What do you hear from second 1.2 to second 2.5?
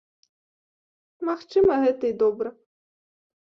Магчыма, гэта і добра.